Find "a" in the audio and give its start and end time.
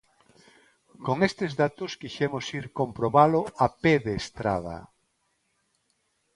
3.65-3.67